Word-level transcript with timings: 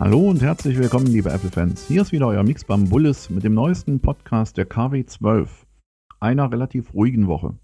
Hallo 0.00 0.30
und 0.30 0.40
herzlich 0.40 0.78
willkommen, 0.78 1.08
liebe 1.08 1.30
Apple-Fans. 1.30 1.86
Hier 1.86 2.00
ist 2.00 2.10
wieder 2.10 2.26
euer 2.26 2.42
Mix 2.42 2.64
beim 2.64 2.88
Bullis 2.88 3.28
mit 3.28 3.44
dem 3.44 3.52
neuesten 3.52 4.00
Podcast 4.00 4.56
der 4.56 4.66
KW12, 4.66 5.66
einer 6.20 6.50
relativ 6.50 6.94
ruhigen 6.94 7.26
Woche. 7.26 7.58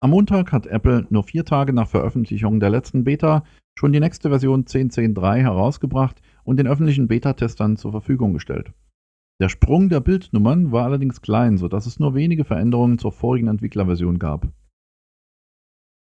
Am 0.00 0.08
Montag 0.08 0.50
hat 0.50 0.66
Apple 0.66 1.06
nur 1.10 1.24
vier 1.24 1.44
Tage 1.44 1.74
nach 1.74 1.88
Veröffentlichung 1.88 2.58
der 2.58 2.70
letzten 2.70 3.04
Beta 3.04 3.44
schon 3.78 3.92
die 3.92 4.00
nächste 4.00 4.30
Version 4.30 4.64
10.10.3 4.64 5.40
herausgebracht 5.42 6.22
und 6.42 6.56
den 6.56 6.66
öffentlichen 6.66 7.06
Beta-Testern 7.06 7.76
zur 7.76 7.90
Verfügung 7.90 8.32
gestellt. 8.32 8.72
Der 9.42 9.50
Sprung 9.50 9.90
der 9.90 10.00
Bildnummern 10.00 10.72
war 10.72 10.86
allerdings 10.86 11.20
klein, 11.20 11.58
sodass 11.58 11.84
es 11.84 12.00
nur 12.00 12.14
wenige 12.14 12.46
Veränderungen 12.46 12.96
zur 12.96 13.12
vorigen 13.12 13.48
Entwicklerversion 13.48 14.18
gab. 14.18 14.48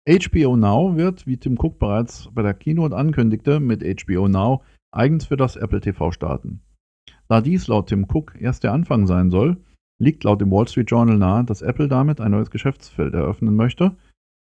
HBO 0.07 0.55
Now 0.55 0.95
wird, 0.95 1.27
wie 1.27 1.35
Tim 1.35 1.57
Cook 1.59 1.79
bereits 1.79 2.29
bei 2.33 2.41
der 2.41 2.53
Keynote 2.53 2.95
ankündigte, 2.95 3.59
mit 3.59 3.83
HBO 3.83 4.29
Now 4.29 4.63
eigens 4.95 5.25
für 5.25 5.35
das 5.35 5.57
Apple 5.57 5.81
TV 5.81 6.13
starten. 6.13 6.61
Da 7.27 7.41
dies 7.41 7.67
laut 7.67 7.89
Tim 7.89 8.05
Cook 8.09 8.33
erst 8.39 8.63
der 8.63 8.71
Anfang 8.71 9.05
sein 9.05 9.29
soll, 9.31 9.57
liegt 10.01 10.23
laut 10.23 10.39
dem 10.39 10.49
Wall 10.49 10.65
Street 10.67 10.89
Journal 10.89 11.17
nahe, 11.17 11.43
dass 11.43 11.61
Apple 11.61 11.89
damit 11.89 12.21
ein 12.21 12.31
neues 12.31 12.51
Geschäftsfeld 12.51 13.13
eröffnen 13.15 13.57
möchte 13.57 13.97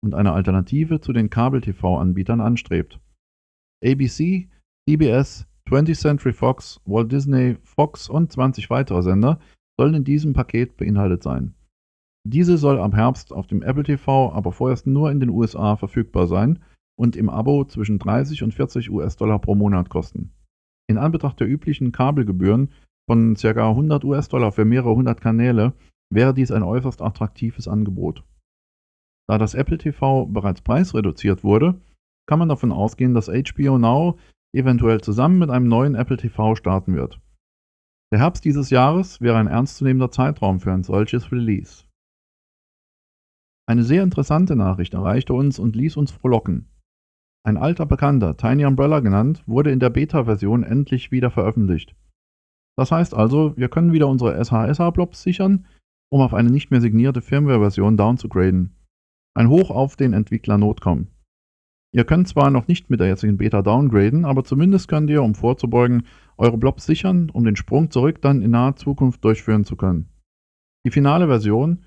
und 0.03 0.13
eine 0.13 0.34
Alternative 0.34 0.99
zu 0.99 1.13
den 1.13 1.30
Kabel-TV-Anbietern 1.30 2.41
anstrebt. 2.41 3.00
ABC, 3.86 4.50
CBS, 4.89 5.48
20th 5.70 6.00
Century 6.00 6.34
Fox, 6.34 6.81
Walt 6.86 7.09
Disney, 7.09 7.55
Fox 7.64 8.09
und 8.09 8.34
20 8.34 8.70
weitere 8.70 9.02
Sender 9.02 9.39
sollen 9.80 9.94
in 9.94 10.03
diesem 10.03 10.34
Paket 10.34 10.75
beinhaltet 10.75 11.23
sein. 11.23 11.55
Diese 12.26 12.58
soll 12.58 12.80
ab 12.80 12.94
Herbst 12.94 13.34
auf 13.34 13.48
dem 13.48 13.62
Apple 13.62 13.84
TV 13.84 14.31
aber 14.31 14.52
vorerst 14.52 14.88
nur 14.88 15.12
in 15.12 15.20
den 15.20 15.30
USA 15.30 15.75
verfügbar 15.75 16.28
sein 16.28 16.59
und 16.97 17.16
im 17.16 17.30
Abo 17.30 17.66
zwischen 17.66 18.00
30 18.00 18.44
und 18.44 18.53
40 18.53 18.89
US-Dollar 18.89 19.39
pro 19.39 19.56
Monat 19.56 19.89
kosten. 19.89 20.31
In 20.88 20.97
Anbetracht 20.97 21.39
der 21.39 21.50
üblichen 21.50 21.92
Kabelgebühren 21.92 22.70
von 23.09 23.36
ca. 23.36 23.70
100 23.70 24.06
US-Dollar 24.06 24.52
für 24.52 24.64
mehrere 24.64 24.95
hundert 24.95 25.20
Kanäle 25.20 25.73
wäre 26.09 26.34
dies 26.34 26.52
ein 26.52 26.64
äußerst 26.64 27.02
attraktives 27.02 27.67
Angebot. 27.67 28.23
Da 29.28 29.38
das 29.38 29.53
Apple 29.53 29.78
TV 29.78 30.25
bereits 30.28 30.62
preisreduziert 30.62 31.44
wurde, 31.44 31.81
kann 32.28 32.40
man 32.40 32.50
davon 32.50 32.72
ausgehen, 32.72 33.14
dass 33.14 33.28
HBO 33.28 33.78
Now 33.78 34.17
eventuell 34.56 35.02
zusammen 35.02 35.40
mit 35.40 35.50
einem 35.50 35.67
neuen 35.67 35.95
Apple 35.95 36.17
TV 36.17 36.56
starten 36.56 36.95
wird. 36.95 37.19
Der 38.14 38.19
Herbst 38.19 38.45
dieses 38.45 38.69
Jahres 38.69 39.19
wäre 39.22 39.38
ein 39.38 39.47
ernstzunehmender 39.47 40.12
Zeitraum 40.12 40.59
für 40.59 40.72
ein 40.72 40.84
solches 40.84 41.31
Release. 41.31 41.86
Eine 43.66 43.83
sehr 43.83 44.03
interessante 44.03 44.56
Nachricht 44.56 44.94
erreichte 44.94 45.33
uns 45.33 45.58
und 45.58 45.75
ließ 45.75 45.95
uns 45.97 46.11
frohlocken. 46.11 46.67
Ein 47.45 47.58
alter 47.58 47.86
Bekannter, 47.86 48.36
Tiny 48.38 48.66
Umbrella 48.66 49.00
genannt, 49.00 49.44
wurde 49.45 49.72
in 49.72 49.80
der 49.80 49.89
Beta-Version 49.89 50.64
endlich 50.64 51.11
wieder 51.11 51.31
veröffentlicht. 51.31 51.95
Das 52.78 52.91
heißt 52.91 53.14
also, 53.14 53.56
wir 53.56 53.69
können 53.69 53.94
wieder 53.94 54.08
unsere 54.08 54.36
SHSH-Blobs 54.44 55.22
sichern, 55.22 55.66
um 56.11 56.22
auf 56.22 56.34
eine 56.34 56.50
nicht 56.50 56.72
mehr 56.72 56.81
signierte 56.81 57.22
Firmware-Version 57.22 57.97
downzugraden. 57.97 58.75
Ein 59.36 59.50
Hoch 59.50 59.72
auf 59.72 59.95
den 59.95 60.14
Entwickler 60.14 60.58
Notcom. 60.58 61.08
Ihr 61.95 62.06
könnt 62.06 62.28
zwar 62.28 62.50
noch 62.50 62.67
nicht 62.67 62.89
mit 62.89 63.00
der 63.00 63.08
jetzigen 63.08 63.38
Beta 63.38 63.61
downgraden, 63.61 64.25
aber 64.25 64.44
zumindest 64.44 64.88
könnt 64.88 65.09
ihr, 65.09 65.22
um 65.22 65.36
vorzubeugen, 65.36 66.08
eure 66.38 66.58
Blobs 66.58 66.86
sichern, 66.86 67.30
um 67.30 67.45
den 67.45 67.56
Sprung 67.56 67.91
zurück 67.91 68.22
dann 68.22 68.41
in 68.41 68.52
naher 68.52 68.75
Zukunft 68.75 69.23
durchführen 69.23 69.64
zu 69.64 69.75
können. 69.75 70.09
Die 70.86 70.91
finale 70.91 71.28
Version 71.28 71.84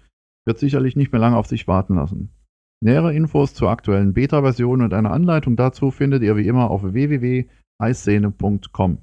wird 0.47 0.59
sicherlich 0.59 0.97
nicht 0.97 1.13
mehr 1.13 1.21
lange 1.21 1.37
auf 1.37 1.47
sich 1.47 1.69
warten 1.69 1.97
lassen. 1.97 2.31
Nähere 2.83 3.15
Infos 3.15 3.55
zur 3.55 3.71
aktuellen 3.71 4.13
Beta-Version 4.13 4.83
und 4.83 4.93
eine 4.93 5.11
Anleitung 5.11 5.57
dazu 5.57 5.91
findet 5.91 6.23
ihr 6.23 6.37
wie 6.37 6.47
immer 6.47 6.71
auf 6.71 6.83
www.eiszene.com. 6.83 8.99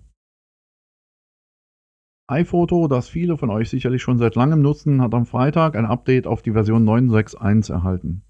iPhoto, 2.30 2.88
das 2.88 3.10
viele 3.10 3.38
von 3.38 3.50
euch 3.50 3.70
sicherlich 3.70 4.02
schon 4.02 4.20
seit 4.20 4.36
langem 4.36 4.62
nutzen, 4.62 5.02
hat 5.02 5.14
am 5.14 5.26
Freitag 5.26 5.76
ein 5.76 5.86
Update 5.86 6.28
auf 6.28 6.42
die 6.42 6.54
Version 6.54 6.88
9.6.1 6.88 7.70
erhalten. 7.72 8.22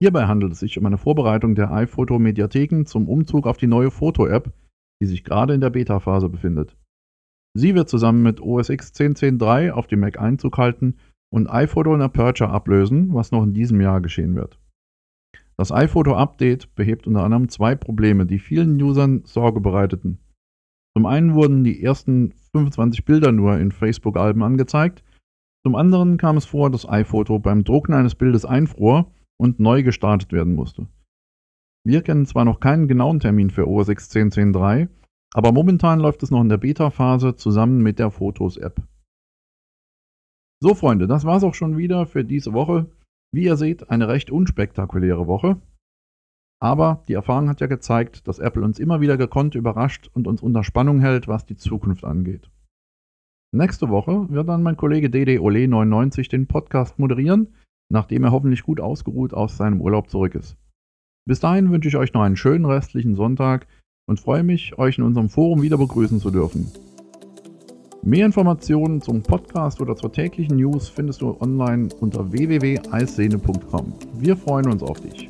Hierbei 0.00 0.26
handelt 0.26 0.52
es 0.52 0.60
sich 0.60 0.78
um 0.78 0.86
eine 0.86 0.98
Vorbereitung 0.98 1.56
der 1.56 1.72
iPhoto-Mediatheken 1.72 2.84
zum 2.84 3.08
Umzug 3.08 3.48
auf 3.48 3.56
die 3.56 3.66
neue 3.66 3.90
Foto-App, 3.90 4.52
die 5.02 5.06
sich 5.06 5.24
gerade 5.24 5.54
in 5.54 5.60
der 5.60 5.70
Beta-Phase 5.70 6.28
befindet. 6.28 6.76
Sie 7.54 7.74
wird 7.74 7.88
zusammen 7.88 8.22
mit 8.22 8.40
OS 8.40 8.68
X 8.68 8.92
10.10.3 8.92 9.72
auf 9.72 9.88
dem 9.88 9.98
Mac 10.00 10.20
Einzug 10.20 10.58
halten 10.58 10.98
und 11.30 11.48
iPhoto 11.48 11.92
und 11.94 12.02
Aperture 12.02 12.50
ablösen, 12.50 13.14
was 13.14 13.30
noch 13.30 13.42
in 13.42 13.54
diesem 13.54 13.80
Jahr 13.80 14.00
geschehen 14.00 14.34
wird. 14.34 14.58
Das 15.56 15.72
iPhoto 15.72 16.14
Update 16.14 16.74
behebt 16.74 17.06
unter 17.06 17.24
anderem 17.24 17.48
zwei 17.48 17.74
Probleme, 17.74 18.26
die 18.26 18.38
vielen 18.38 18.80
Usern 18.80 19.22
Sorge 19.24 19.60
bereiteten. 19.60 20.18
Zum 20.96 21.06
einen 21.06 21.34
wurden 21.34 21.64
die 21.64 21.82
ersten 21.82 22.32
25 22.52 23.04
Bilder 23.04 23.32
nur 23.32 23.58
in 23.58 23.72
Facebook-Alben 23.72 24.42
angezeigt, 24.42 25.02
zum 25.68 25.74
anderen 25.74 26.16
kam 26.16 26.36
es 26.36 26.46
vor, 26.46 26.70
dass 26.70 26.88
iPhoto 26.88 27.38
beim 27.38 27.64
Drucken 27.64 27.92
eines 27.92 28.14
Bildes 28.14 28.44
einfror 28.44 29.12
und 29.38 29.60
neu 29.60 29.82
gestartet 29.82 30.32
werden 30.32 30.54
musste. 30.54 30.86
Wir 31.84 32.02
kennen 32.02 32.26
zwar 32.26 32.44
noch 32.44 32.60
keinen 32.60 32.88
genauen 32.88 33.20
Termin 33.20 33.50
für 33.50 33.68
OS 33.68 33.88
X 33.88 34.10
10.10.3, 34.10 34.88
aber 35.34 35.52
momentan 35.52 36.00
läuft 36.00 36.22
es 36.22 36.30
noch 36.30 36.40
in 36.40 36.48
der 36.48 36.58
Beta-Phase 36.58 37.36
zusammen 37.36 37.82
mit 37.82 37.98
der 37.98 38.10
Fotos-App. 38.10 38.82
So, 40.60 40.74
Freunde, 40.74 41.06
das 41.06 41.24
war's 41.24 41.44
auch 41.44 41.54
schon 41.54 41.76
wieder 41.76 42.06
für 42.06 42.24
diese 42.24 42.52
Woche. 42.52 42.86
Wie 43.32 43.44
ihr 43.44 43.56
seht, 43.56 43.90
eine 43.90 44.08
recht 44.08 44.30
unspektakuläre 44.30 45.26
Woche. 45.28 45.60
Aber 46.60 47.04
die 47.06 47.12
Erfahrung 47.12 47.48
hat 47.48 47.60
ja 47.60 47.68
gezeigt, 47.68 48.26
dass 48.26 48.40
Apple 48.40 48.64
uns 48.64 48.80
immer 48.80 49.00
wieder 49.00 49.16
gekonnt 49.16 49.54
überrascht 49.54 50.10
und 50.14 50.26
uns 50.26 50.42
unter 50.42 50.64
Spannung 50.64 50.98
hält, 50.98 51.28
was 51.28 51.46
die 51.46 51.56
Zukunft 51.56 52.04
angeht. 52.04 52.50
Nächste 53.54 53.88
Woche 53.88 54.28
wird 54.30 54.48
dann 54.48 54.64
mein 54.64 54.76
Kollege 54.76 55.10
Dede 55.10 55.40
Ole 55.40 55.68
99 55.68 56.28
den 56.28 56.48
Podcast 56.48 56.98
moderieren, 56.98 57.54
nachdem 57.90 58.24
er 58.24 58.32
hoffentlich 58.32 58.64
gut 58.64 58.80
ausgeruht 58.80 59.32
aus 59.32 59.56
seinem 59.56 59.80
Urlaub 59.80 60.10
zurück 60.10 60.34
ist. 60.34 60.56
Bis 61.26 61.38
dahin 61.38 61.70
wünsche 61.70 61.88
ich 61.88 61.96
euch 61.96 62.12
noch 62.14 62.22
einen 62.22 62.36
schönen 62.36 62.64
restlichen 62.64 63.14
Sonntag 63.14 63.68
und 64.08 64.18
freue 64.18 64.42
mich, 64.42 64.76
euch 64.76 64.98
in 64.98 65.04
unserem 65.04 65.28
Forum 65.28 65.62
wieder 65.62 65.78
begrüßen 65.78 66.18
zu 66.18 66.30
dürfen. 66.30 66.72
Mehr 68.02 68.26
Informationen 68.26 69.00
zum 69.02 69.22
Podcast 69.22 69.80
oder 69.80 69.96
zur 69.96 70.12
täglichen 70.12 70.56
News 70.56 70.88
findest 70.88 71.20
du 71.20 71.36
online 71.40 71.88
unter 72.00 72.30
www.eissehne.com. 72.30 73.92
Wir 74.14 74.36
freuen 74.36 74.68
uns 74.68 74.82
auf 74.82 75.00
dich. 75.00 75.28